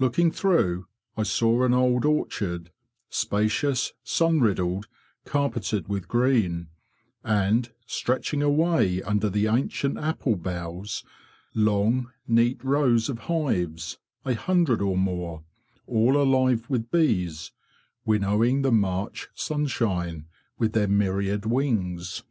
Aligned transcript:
Looking 0.00 0.32
through, 0.32 0.88
I 1.16 1.22
saw 1.22 1.62
an 1.62 1.72
old 1.72 2.04
orchard, 2.04 2.72
spacious, 3.10 3.92
sun 4.02 4.40
riddled, 4.40 4.88
carpeted 5.24 5.86
with 5.86 6.08
green; 6.08 6.66
and, 7.22 7.70
stretching 7.86 8.42
away 8.42 9.00
under 9.00 9.30
the 9.30 9.46
ancient 9.46 9.96
apple 9.96 10.34
boughs, 10.34 11.04
long, 11.54 12.10
neat 12.26 12.58
rows 12.64 13.08
of 13.08 13.20
hives, 13.30 13.98
a 14.24 14.34
hundred 14.34 14.82
or 14.82 14.96
more, 14.96 15.44
all 15.86 16.20
alive 16.20 16.68
with 16.68 16.90
bees, 16.90 17.52
winnowing 18.04 18.62
the 18.62 18.72
March 18.72 19.28
sunshine 19.32 20.26
with 20.58 20.72
their 20.72 20.88
myriad 20.88 21.46
wings. 21.46 22.24